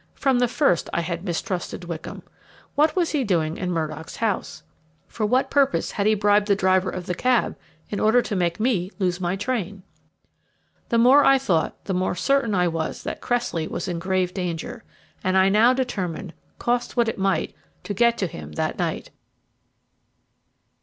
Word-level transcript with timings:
From 0.15 0.39
the 0.39 0.47
first 0.47 0.89
I 0.93 1.01
had 1.01 1.23
mistrusted 1.23 1.83
Wickham. 1.83 2.23
What 2.73 2.95
was 2.95 3.11
he 3.11 3.23
doing 3.23 3.57
in 3.57 3.71
Murdock's 3.71 4.15
house? 4.15 4.63
For 5.07 5.27
what 5.27 5.51
purpose 5.51 5.91
had 5.91 6.07
he 6.07 6.15
bribed 6.15 6.47
the 6.47 6.55
driver 6.55 6.89
of 6.89 7.05
the 7.05 7.13
cab 7.13 7.55
in 7.87 7.99
order 7.99 8.19
to 8.23 8.35
make 8.35 8.59
me 8.59 8.89
lose 8.97 9.21
my 9.21 9.35
train? 9.35 9.83
The 10.89 10.97
more 10.97 11.23
I 11.23 11.37
thought, 11.37 11.85
the 11.85 11.93
more 11.93 12.15
certain 12.15 12.55
I 12.55 12.67
was 12.67 13.03
that 13.03 13.21
Cressley 13.21 13.67
was 13.67 13.87
in 13.87 13.99
grave 13.99 14.33
danger; 14.33 14.83
and 15.23 15.37
I 15.37 15.49
now 15.49 15.71
determined, 15.71 16.33
cost 16.57 16.97
what 16.97 17.07
it 17.07 17.19
might, 17.19 17.53
to 17.83 17.93
get 17.93 18.17
to 18.17 18.25
him 18.25 18.53
that 18.53 18.79
night. 18.79 19.11